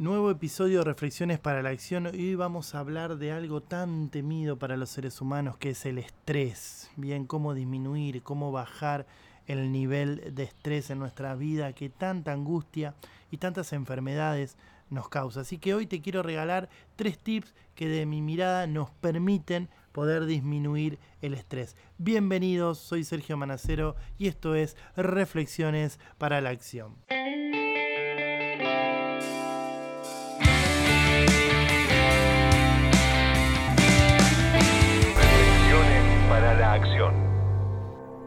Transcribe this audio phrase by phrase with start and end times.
[0.00, 2.06] Nuevo episodio de Reflexiones para la Acción.
[2.06, 5.98] Hoy vamos a hablar de algo tan temido para los seres humanos que es el
[5.98, 6.90] estrés.
[6.96, 9.06] Bien, cómo disminuir, cómo bajar
[9.46, 12.94] el nivel de estrés en nuestra vida que tanta angustia
[13.30, 14.56] y tantas enfermedades
[14.88, 15.42] nos causa.
[15.42, 20.24] Así que hoy te quiero regalar tres tips que de mi mirada nos permiten poder
[20.24, 21.76] disminuir el estrés.
[21.98, 26.96] Bienvenidos, soy Sergio Manacero y esto es Reflexiones para la Acción.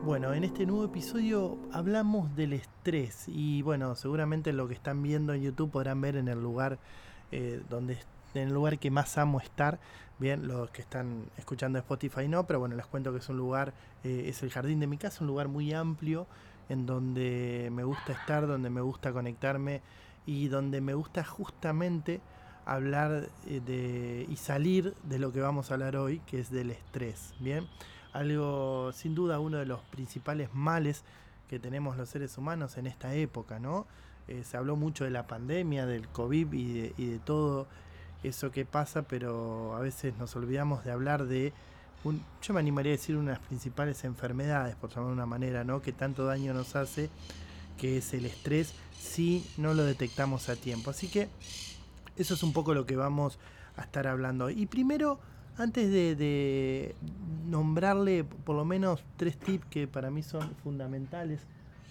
[0.04, 5.34] Bueno, en este nuevo episodio hablamos del estrés y bueno, seguramente lo que están viendo
[5.34, 6.78] en YouTube podrán ver en el lugar
[7.32, 7.98] eh, donde
[8.34, 9.80] en el lugar que más amo estar.
[10.20, 13.74] Bien, los que están escuchando Spotify no, pero bueno, les cuento que es un lugar,
[14.04, 16.28] eh, es el jardín de mi casa, un lugar muy amplio
[16.68, 19.82] en donde me gusta estar, donde me gusta conectarme
[20.26, 22.20] y donde me gusta justamente
[22.66, 26.72] hablar eh, de y salir de lo que vamos a hablar hoy, que es del
[26.72, 27.34] estrés.
[27.40, 27.70] Bien
[28.14, 31.04] algo sin duda uno de los principales males
[31.50, 33.86] que tenemos los seres humanos en esta época, ¿no?
[34.28, 37.68] Eh, se habló mucho de la pandemia, del COVID y de, todo
[38.24, 41.52] eso que pasa, pero a veces nos olvidamos de hablar de,
[42.06, 45.82] un, yo me animaría a decir unas principales enfermedades, por llamarlo de una manera, ¿no?
[45.82, 47.10] Que tanto daño nos hace,
[47.78, 50.90] que es el estrés, si no lo detectamos a tiempo.
[50.90, 51.28] Así que
[52.16, 53.40] eso es un poco lo que vamos
[53.76, 54.50] a estar hablando.
[54.50, 55.20] Y primero
[55.58, 56.96] antes de,
[57.46, 61.42] nombrarle por lo menos tres tips que para mí son fundamentales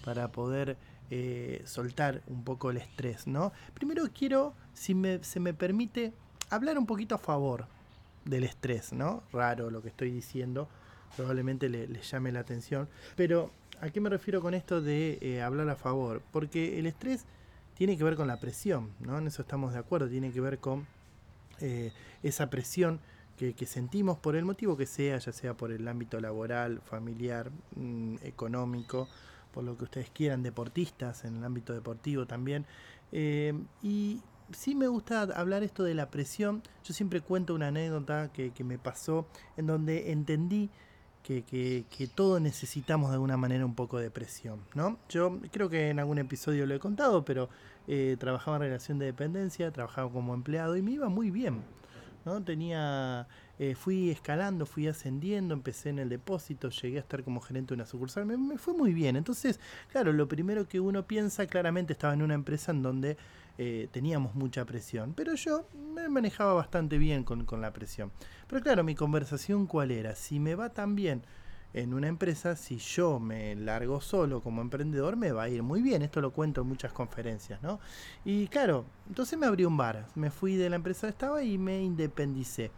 [0.05, 0.77] para poder
[1.11, 3.53] eh, soltar un poco el estrés, ¿no?
[3.75, 6.13] Primero quiero, si se me permite,
[6.51, 7.67] hablar un poquito a favor
[8.25, 9.23] del estrés, ¿no?
[9.33, 10.69] Raro lo que estoy diciendo,
[11.17, 15.69] probablemente le, llame la atención, pero ¿a qué me refiero con esto de eh, hablar
[15.69, 16.23] a favor?
[16.33, 17.27] Porque el estrés
[17.75, 19.19] tiene que ver con la presión, ¿no?
[19.19, 20.87] En eso estamos de acuerdo, tiene que ver con
[21.61, 23.01] eh, esa presión
[23.53, 28.17] que, sentimos por el motivo que sea, ya sea por el ámbito laboral, familiar, mm,
[28.23, 29.09] económico,
[29.53, 32.65] por lo que ustedes quieran, deportistas, en el ámbito deportivo también.
[33.11, 33.53] Eh,
[33.83, 34.21] y
[34.53, 36.63] sí me gusta hablar esto de la presión.
[36.85, 40.71] Yo siempre cuento una anécdota que, me pasó en donde entendí
[41.25, 44.99] que, que, todos necesitamos de alguna manera un poco de presión, ¿no?
[45.09, 47.49] Yo creo que en algún episodio lo he contado, pero
[47.89, 51.63] eh, trabajaba en relación de dependencia, trabajaba como empleado y me iba muy bien.
[52.25, 52.43] ¿No?
[52.43, 53.27] Tenía,
[53.59, 57.75] eh, fui escalando, fui ascendiendo, empecé en el depósito, llegué a estar como gerente de
[57.77, 59.17] una sucursal, me, fue muy bien.
[59.17, 59.61] Entonces,
[59.91, 63.17] claro, lo primero que uno piensa, claramente estaba en una empresa en donde
[63.59, 68.11] eh, teníamos mucha presión, pero yo me manejaba bastante bien con, con la presión.
[68.49, 71.23] Pero claro, mi conversación cuál era, si me va tan bien,
[71.75, 75.81] en una empresa, si yo me largo solo como emprendedor, me va a ir muy
[75.81, 76.03] bien.
[76.03, 77.81] Esto lo cuento en muchas conferencias, ¿no?
[78.25, 80.07] Y claro, entonces me abrí un bar.
[80.15, 82.71] Me fui de la empresa que estaba y me independicé.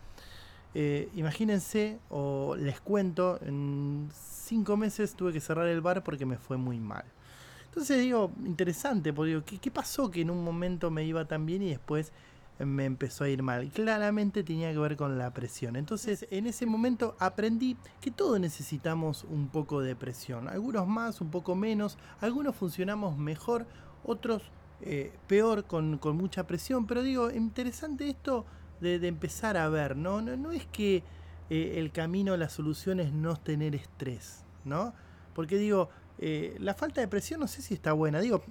[0.74, 6.36] Eh, imagínense, o les cuento, en cinco meses tuve que cerrar el bar porque me
[6.36, 7.04] fue muy mal.
[7.66, 11.46] Entonces digo, interesante, porque digo, ¿qué, ¿qué pasó que en un momento me iba tan
[11.46, 12.12] bien y después
[12.58, 13.68] me empezó a ir mal.
[13.70, 15.76] Claramente tenía que ver con la presión.
[15.76, 20.48] Entonces en ese momento aprendí que todos necesitamos un poco de presión.
[20.48, 21.98] Algunos más, un poco menos.
[22.20, 23.66] Algunos funcionamos mejor,
[24.04, 24.42] otros
[24.82, 26.86] eh, peor con, mucha presión.
[26.86, 28.44] Pero digo, interesante esto
[28.80, 30.20] de, empezar a ver, ¿no?
[30.20, 31.02] No, es que
[31.50, 34.94] eh, el camino, la solución es no tener estrés, ¿no?
[35.34, 35.88] Porque digo,
[36.18, 38.20] eh, la falta de presión no sé si está buena.
[38.20, 38.44] Digo,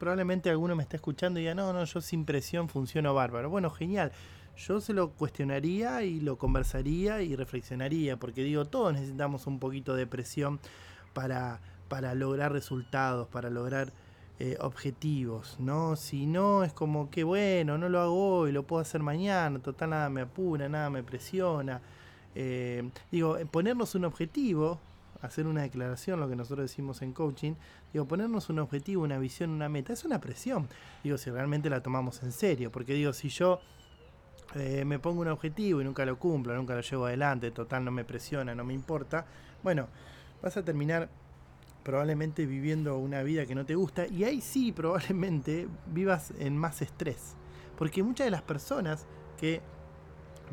[0.00, 3.50] probablemente alguno me está escuchando y diga, no, no, yo sin presión funciono bárbaro.
[3.50, 4.10] Bueno, genial.
[4.56, 9.94] Yo se lo cuestionaría y lo conversaría y reflexionaría, porque digo, todos necesitamos un poquito
[9.94, 10.58] de presión
[11.12, 13.92] para, para lograr resultados, para lograr
[14.38, 15.96] eh, objetivos, ¿no?
[15.96, 19.90] Si no, es como que bueno, no lo hago hoy, lo puedo hacer mañana, total
[19.90, 21.82] nada me apura, nada me presiona.
[22.34, 24.80] Eh, digo, ponernos un objetivo,
[25.22, 27.54] hacer una declaración, lo que nosotros decimos en coaching,
[27.92, 30.68] digo, ponernos un objetivo, una visión, una meta, es una presión.
[31.04, 33.60] Digo, si realmente la tomamos en serio, porque digo, si yo
[34.54, 37.90] eh, me pongo un objetivo y nunca lo cumplo, nunca lo llevo adelante, total no
[37.90, 39.26] me presiona, no me importa,
[39.62, 39.88] bueno,
[40.42, 41.08] vas a terminar
[41.82, 46.82] probablemente viviendo una vida que no te gusta y ahí sí probablemente vivas en más
[46.82, 47.36] estrés.
[47.76, 49.06] Porque muchas de las personas
[49.38, 49.62] que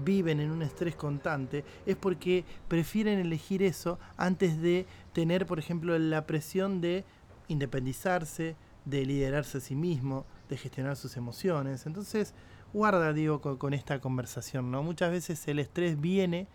[0.04, 5.98] viven en un estrés constante es porque prefieren elegir eso antes de tener, por ejemplo,
[5.98, 7.04] la presión de
[7.48, 8.56] independizarse,
[8.86, 11.86] de liderarse a sí mismo, de gestionar sus emociones.
[11.86, 12.34] Entonces,
[12.74, 14.84] guarda, digo, con, esta conversación, ¿no?
[14.84, 16.48] Muchas veces el estrés viene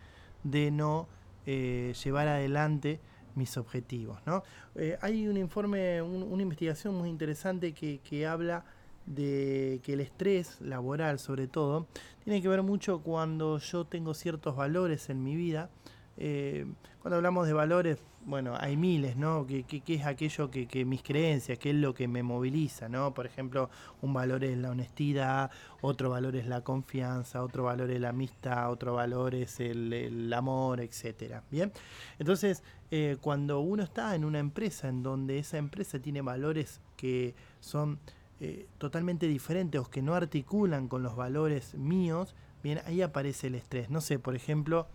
[0.44, 1.08] de no
[1.46, 3.00] eh, llevar adelante
[3.34, 4.42] mis objetivos, ¿no?
[4.74, 8.64] Eh, hay un informe, una investigación muy interesante que, que habla
[9.06, 11.86] de que el estrés laboral sobre todo
[12.24, 15.70] tiene que ver mucho cuando yo tengo ciertos valores en mi vida.
[16.16, 16.66] Eh,
[17.00, 19.46] cuando hablamos de valores, bueno, hay miles, ¿no?
[19.46, 23.12] ¿Qué, es aquello que, que, mis creencias, qué es lo que me moviliza, ¿no?
[23.14, 23.70] Por ejemplo,
[24.00, 25.50] un valor es la honestidad,
[25.80, 30.80] otro valor es la confianza, otro valor es la amistad, otro valor es el, amor,
[30.80, 31.42] etcétera.
[31.50, 31.72] Bien,
[32.18, 37.34] entonces, eh, cuando uno está en una empresa en donde esa empresa tiene valores que
[37.58, 37.98] son
[38.44, 43.54] eh, totalmente diferentes o que no articulan con los valores míos, bien, ahí aparece el
[43.54, 43.88] estrés.
[43.88, 44.88] No sé, por ejemplo,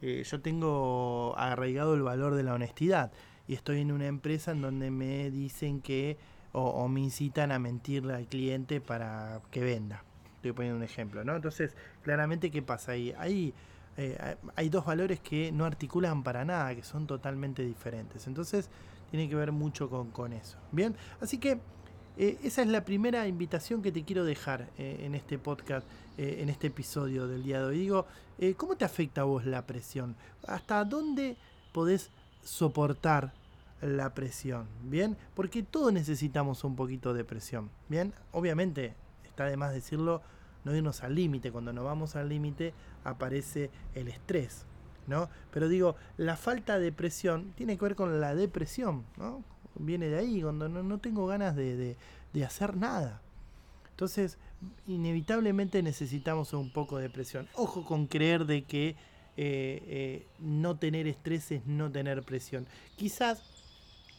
[0.00, 3.12] eh, yo tengo arraigado el valor de la honestidad
[3.46, 6.16] y estoy en una empresa en donde me dicen que
[6.52, 10.02] o, me incitan a mentirle al cliente para que venda.
[10.36, 11.36] Estoy poniendo un ejemplo, ¿no?
[11.36, 13.52] Entonces, claramente, ¿qué pasa ahí?
[13.98, 18.26] Eh, hay dos valores que no articulan para nada, que son totalmente diferentes.
[18.26, 18.70] Entonces,
[19.10, 20.56] tiene que ver mucho con, con eso.
[20.72, 21.60] Bien, así que
[22.22, 25.86] eh, esa es la primera invitación que te quiero dejar eh, en este podcast,
[26.18, 27.78] eh, en este episodio del día de hoy.
[27.78, 28.06] Digo,
[28.58, 30.14] ¿cómo te afecta a vos la presión?
[30.46, 31.38] ¿Hasta dónde
[31.72, 32.10] podés
[32.44, 33.32] soportar
[33.80, 34.66] la presión?
[34.84, 35.16] ¿Bien?
[35.34, 37.70] Porque todos necesitamos un poquito de presión.
[37.88, 38.12] ¿Bien?
[38.32, 38.94] Obviamente,
[39.24, 40.20] está de más decirlo,
[40.64, 41.50] no irnos al límite.
[41.50, 44.66] Cuando nos vamos al límite aparece el estrés.
[45.06, 45.30] ¿no?
[45.52, 49.42] Pero digo, la falta de presión tiene que ver con la depresión, ¿no?
[49.76, 51.96] Viene de ahí, cuando no, tengo ganas de,
[52.44, 53.20] hacer nada.
[53.90, 54.38] Entonces,
[54.86, 57.48] inevitablemente necesitamos un poco de presión.
[57.54, 58.96] Ojo con creer de que eh,
[59.36, 62.66] eh, no tener estrés es no tener presión.
[62.96, 63.42] Quizás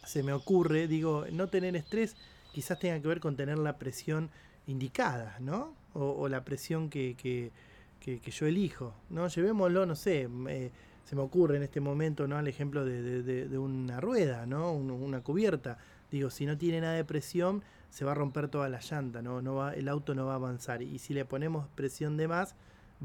[0.05, 2.15] se me ocurre, digo, no tener estrés
[2.51, 4.29] quizás tenga que ver con tener la presión
[4.67, 5.73] indicada, ¿no?
[5.93, 9.27] O, la presión que, que, yo elijo, ¿no?
[9.27, 10.71] Llevémoslo, no sé, eh,
[11.11, 12.39] se me ocurre en este momento, ¿no?
[12.39, 14.71] El ejemplo de, una rueda, ¿no?
[14.71, 15.77] una cubierta.
[16.09, 19.41] Digo, si no tiene nada de presión, se va a romper toda la llanta, ¿no?
[19.41, 20.81] no va, el auto no va a avanzar.
[20.81, 22.55] Y si le ponemos presión de más,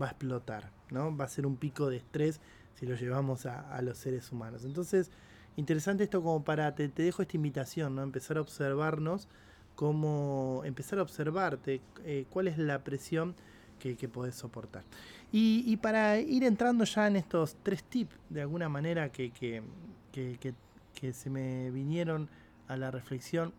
[0.01, 1.17] va a explotar, ¿no?
[1.17, 2.41] Va a ser un pico de estrés
[2.75, 4.65] si lo llevamos a, los seres humanos.
[4.65, 5.11] Entonces,
[5.57, 8.05] interesante esto como para, te, dejo esta invitación, ¿no?
[8.05, 9.27] Empezar a observarnos,
[9.75, 13.35] cómo, empezar a observarte eh, cuál es la presión
[13.79, 14.85] que, que podés soportar.
[15.33, 21.31] Y, para ir entrando ya en estos tres tips, de alguna manera que, que, se
[21.31, 22.29] me vinieron
[22.69, 23.53] a la reflexión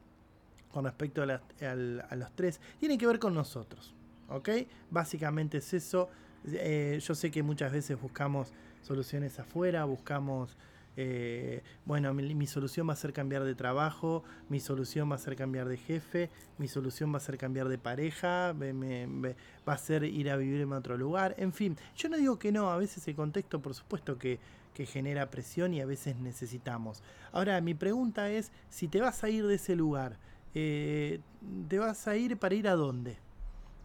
[0.71, 3.93] con respecto a, a, los tres, tiene que ver con nosotros.
[4.29, 4.49] ¿Ok?
[4.89, 6.09] Básicamente es eso.
[6.45, 10.57] Eh, yo sé que muchas veces buscamos soluciones afuera, buscamos
[10.99, 15.35] eh, bueno, mi, solución va a ser cambiar de trabajo, mi solución va a ser
[15.35, 20.31] cambiar de jefe, mi solución va a ser cambiar de pareja, va a ser ir
[20.31, 23.15] a vivir en otro lugar, en fin, yo no digo que no, a veces el
[23.15, 24.39] contexto por supuesto que,
[24.85, 27.01] genera presión y a veces necesitamos.
[27.31, 30.19] Ahora, mi pregunta es, si te vas a ir de ese lugar,
[30.53, 31.19] eh,
[31.67, 33.17] ¿te vas a ir para ir a dónde?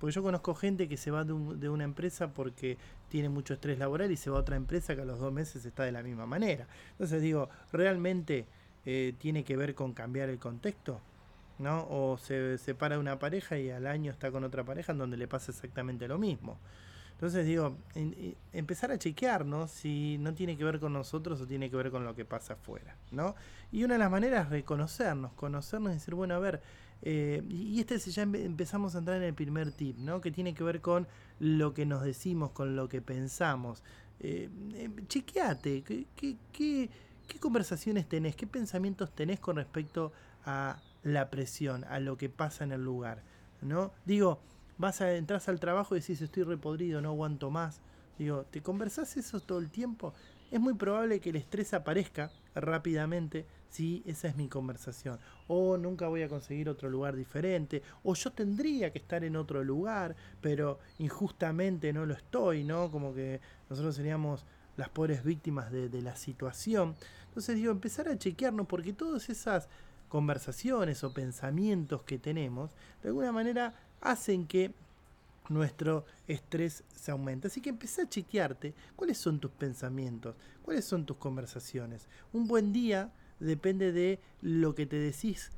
[0.03, 1.33] Porque yo conozco gente que se va de,
[1.69, 2.77] una empresa porque
[3.09, 5.65] tiene mucho estrés laboral y se va a otra empresa que a los dos meses
[5.65, 6.67] está de la misma manera.
[6.91, 8.47] Entonces digo, ¿realmente
[8.85, 11.01] eh, tiene que ver con cambiar el contexto?
[11.61, 11.87] ¿No?
[11.89, 15.29] O se separa una pareja y al año está con otra pareja en donde le
[15.29, 16.59] pasa exactamente lo mismo.
[17.13, 17.77] Entonces digo,
[18.53, 22.03] empezar a chequearnos si no tiene que ver con nosotros o tiene que ver con
[22.03, 23.37] lo que pasa afuera, ¿no?
[23.71, 26.61] Y una de las maneras es reconocernos, conocernos y decir, bueno, a ver,
[27.03, 30.21] eh, y este es ya empezamos a entrar en el primer tip, ¿no?
[30.21, 31.09] Que tiene que ver con
[31.41, 33.83] lo que nos decimos, con lo que pensamos.
[34.21, 36.91] Eh, eh chequeate, ¿qué, qué, qué,
[37.27, 40.13] qué conversaciones tenés, qué pensamientos tenés con respecto
[40.45, 43.23] a la presión, a lo que pasa en el lugar,
[43.61, 43.93] ¿no?
[44.05, 44.41] Digo,
[44.79, 47.81] vas a entras al trabajo y decís estoy repodrido, no aguanto más.
[48.19, 50.15] Digo, ¿te conversás eso todo el tiempo?
[50.53, 55.19] Es muy probable que el estrés aparezca rápidamente si esa es mi conversación.
[55.49, 57.83] O nunca voy a conseguir otro lugar diferente.
[58.05, 62.91] O yo tendría que estar en otro lugar, pero injustamente no lo estoy, ¿no?
[62.91, 64.45] Como que nosotros seríamos
[64.77, 66.95] las pobres víctimas de, la situación.
[67.29, 69.69] Entonces digo, empezar a chequearnos porque todas esas
[70.09, 72.71] conversaciones o pensamientos que tenemos,
[73.03, 74.75] de alguna manera hacen que
[75.49, 77.47] nuestro estrés se aumente.
[77.47, 82.07] Así que empieza a chequearte cuáles son tus pensamientos, cuáles son tus conversaciones.
[82.35, 83.11] Un buen día
[83.43, 85.51] depende de lo que te decís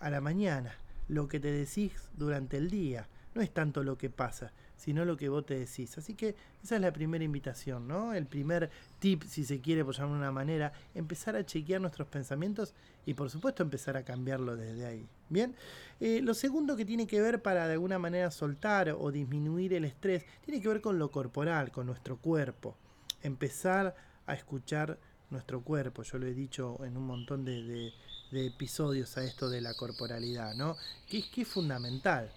[0.00, 0.74] a la mañana,
[1.08, 3.08] lo que te decís durante el día.
[3.34, 5.96] No es tanto lo que pasa, sino lo que vos te decís.
[5.96, 8.12] Así que esa es la primera invitación, ¿no?
[8.12, 12.74] El primer tip, si se quiere por llamar una manera, empezar a chequear nuestros pensamientos
[13.06, 15.08] y por supuesto empezar a cambiarlo desde ahí.
[15.30, 15.54] Bien,
[16.00, 19.86] eh, lo segundo que tiene que ver para de alguna manera soltar o disminuir el
[19.86, 22.76] estrés, tiene que ver con lo corporal, con nuestro cuerpo.
[23.22, 23.94] Empezar
[24.26, 24.98] a escuchar
[25.32, 27.92] nuestro cuerpo, yo lo he dicho en un montón de,
[28.32, 30.76] episodios a esto de la corporalidad, ¿no?
[31.08, 32.30] Que es, que es fundamental.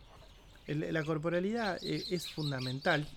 [0.67, 3.07] la corporalidad eh, es fundamental.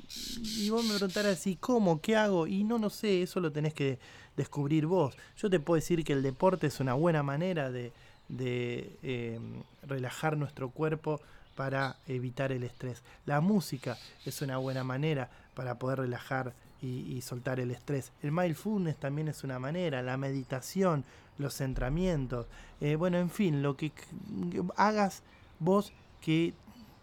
[0.57, 2.01] Y vos me preguntarás, ¿y cómo?
[2.01, 2.47] ¿Qué hago?
[2.47, 3.99] Y no, no sé, eso lo tenés que
[4.37, 5.15] descubrir vos.
[5.37, 7.93] Yo te puedo decir que el deporte es una buena manera de,
[9.03, 11.21] em, relajar nuestro cuerpo
[11.57, 13.03] para evitar el estrés.
[13.27, 18.13] La música es una buena manera para poder relajar y, soltar el estrés.
[18.23, 21.05] El mindfulness también es una manera, la meditación,
[21.37, 22.47] los centramientos.
[22.81, 23.93] Eh, bueno, en fin, lo que
[24.77, 25.23] hagas
[25.59, 26.55] vos que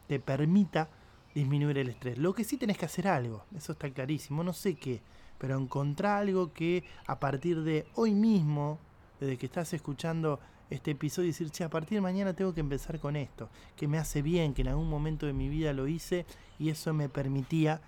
[0.07, 0.89] te permita
[1.33, 2.17] disminuir el estrés.
[2.17, 5.01] Lo que sí tenés que hacer algo, eso está clarísimo, no sé qué,
[5.37, 8.79] pero encontrar algo que a partir de hoy mismo,
[9.19, 10.39] desde que estás escuchando
[10.69, 13.97] este episodio, decir, che, a partir de mañana tengo que empezar con esto, que me
[13.97, 16.25] hace bien, que en algún momento de mi vida lo hice
[16.57, 17.81] y eso me permitía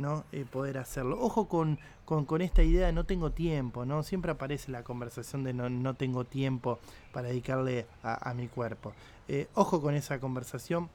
[0.00, 0.24] ¿no?
[0.32, 1.18] Eh, poder hacerlo.
[1.20, 4.02] Ojo con, con, esta idea de no tengo tiempo, ¿no?
[4.02, 6.78] Siempre aparece la conversación de no, no tengo tiempo
[7.12, 8.92] para dedicarle a, mi cuerpo.
[9.28, 10.88] Eh, ojo con esa conversación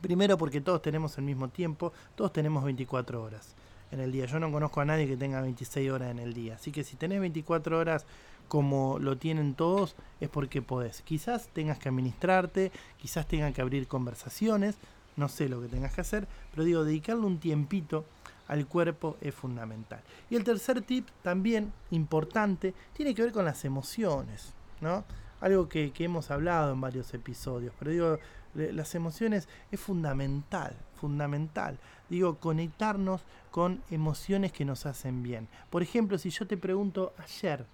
[0.00, 3.56] Primero porque todos tenemos el mismo tiempo, todos tenemos 24 horas
[3.90, 4.26] en el día.
[4.26, 6.54] Yo no conozco a nadie que tenga 26 horas en el día.
[6.54, 8.06] Así que si tenés 24 horas
[8.46, 11.02] como lo tienen todos, es porque podés.
[11.02, 14.76] Quizás tengas que administrarte, quizás tengas que abrir conversaciones,
[15.16, 18.04] no sé lo que tengas que hacer, pero digo, dedicarle un tiempito
[18.48, 20.00] al cuerpo es fundamental.
[20.28, 25.04] Y el tercer tip, también importante, tiene que ver con las emociones, ¿no?
[25.40, 28.18] Algo que, que hemos hablado en varios episodios, pero digo,
[28.54, 31.78] las emociones es fundamental, fundamental.
[32.08, 35.48] Digo, conectarnos con emociones que nos hacen bien.
[35.70, 37.64] Por ejemplo, si yo te pregunto ayer,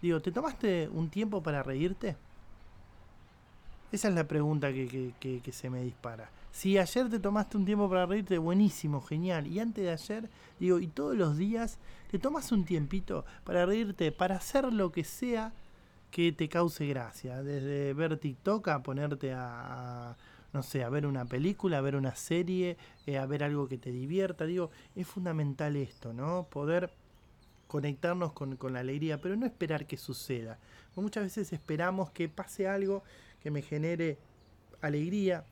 [0.00, 2.16] digo, ¿te tomaste un tiempo para reírte?
[3.92, 6.28] Esa es la pregunta que, que, se me dispara.
[6.54, 9.48] Si ayer te tomaste un tiempo para reírte, buenísimo, genial.
[9.48, 10.30] Y antes de ayer,
[10.60, 11.78] digo, y todos los días,
[12.12, 15.52] te tomas un tiempito para reírte, para hacer lo que sea
[16.12, 17.42] que te cause gracia.
[17.42, 20.16] Desde ver TikTok a ponerte a,
[20.52, 23.76] no sé, a ver una película, a ver una serie, eh, a ver algo que
[23.76, 24.46] te divierta.
[24.46, 26.46] Digo, es fundamental esto, ¿no?
[26.48, 26.92] Poder
[27.66, 30.60] conectarnos con, la alegría, pero no esperar que suceda.
[30.94, 33.02] muchas veces esperamos que pase algo
[33.42, 34.18] que me genere
[34.82, 35.44] alegría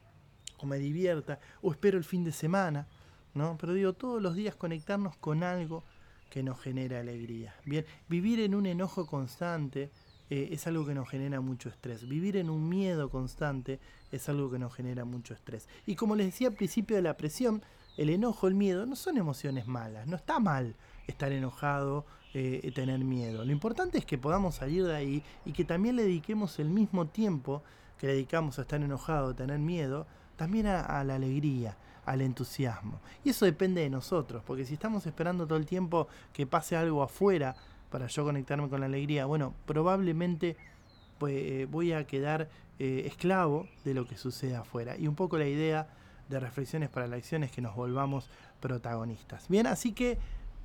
[0.62, 2.86] o me divierta, o espero el fin de semana,
[3.34, 3.56] ¿no?
[3.60, 5.84] Pero digo, todos los días conectarnos con algo
[6.30, 7.54] que nos genera alegría.
[7.64, 9.90] Bien, vivir en un enojo constante,
[10.30, 12.08] eh, es algo que nos genera mucho estrés.
[12.08, 15.68] Vivir en un miedo constante es algo que nos genera mucho estrés.
[15.84, 17.62] Y como les decía al principio de la presión,
[17.98, 20.06] el enojo, el miedo no son emociones malas.
[20.06, 20.74] No está mal
[21.06, 23.44] estar enojado, eh, tener miedo.
[23.44, 27.08] Lo importante es que podamos salir de ahí y que también le dediquemos el mismo
[27.08, 27.62] tiempo
[27.98, 33.00] que le dedicamos a estar enojado, tener miedo, también a la alegría al entusiasmo.
[33.24, 37.02] Y eso depende de nosotros, porque si estamos esperando todo el tiempo que pase algo
[37.02, 37.54] afuera
[37.90, 40.56] para yo conectarme con la alegría, bueno, probablemente
[41.18, 42.48] pues, eh, voy a quedar
[42.78, 44.96] eh, esclavo de lo que sucede afuera.
[44.96, 45.88] Y un poco la idea
[46.28, 48.28] de reflexiones para la acción es que nos volvamos
[48.60, 49.48] protagonistas.
[49.48, 50.18] Bien, así que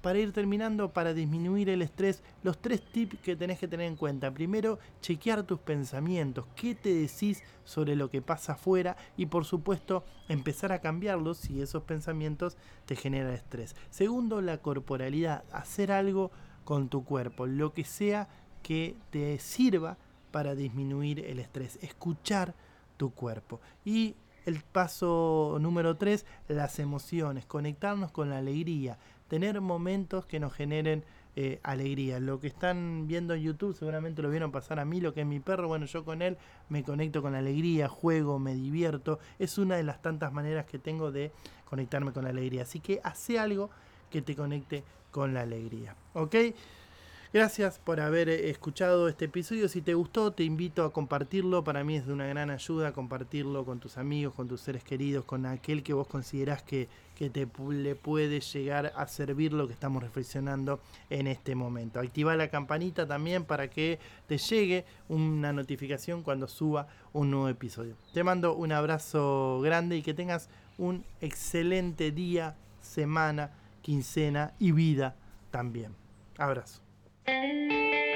[0.08, 3.98] para ir terminando, para disminuir el estrés, los tres tips que tenés que tener en
[3.98, 4.34] cuenta.
[4.34, 10.06] Primero, chequear tus pensamientos, qué te decís sobre lo que pasa afuera y por supuesto
[10.30, 13.76] empezar a cambiarlos si esos pensamientos te generan estrés.
[13.90, 16.32] Segundo, la corporalidad, hacer algo
[16.64, 18.30] con tu cuerpo, lo que sea
[18.64, 19.98] que te sirva
[20.32, 22.56] para disminuir el estrés, escuchar
[22.96, 23.60] tu cuerpo.
[23.84, 30.54] Y el paso número tres, las emociones, conectarnos con la alegría, tener momentos que nos
[30.54, 31.04] generen
[31.36, 32.20] eh, alegría.
[32.20, 35.28] Lo que están viendo en YouTube seguramente lo vieron pasar a mí, lo que es
[35.28, 36.36] mi perro, bueno, yo con él
[36.68, 39.20] me conecto con la alegría, juego, me divierto.
[39.38, 41.32] Es una de las tantas maneras que tengo de
[41.66, 42.64] conectarme con la alegría.
[42.64, 43.70] Así que hace algo
[44.10, 45.96] que te conecte con la alegría.
[46.14, 46.36] ¿Ok?
[47.38, 49.70] Gracias por haber eh, escuchado este episodio.
[49.70, 51.64] Si te gustó, te invito a compartirlo.
[51.64, 55.24] Para mí es de una gran ayuda compartirlo con tus amigos, con tus seres queridos,
[55.24, 59.74] con aquel que vos considerás que, que te le puede llegar a servir lo que
[59.74, 60.80] estamos reflexionando
[61.12, 62.00] en este momento.
[62.00, 67.94] Activa la campanita también para que te llegue una notificación cuando suba un nuevo episodio.
[68.16, 73.52] Te mando un abrazo grande y que tengas un excelente día, semana
[73.84, 75.16] quincena y vida
[75.52, 75.94] también.
[76.40, 76.87] Abrazo.
[77.30, 78.07] Música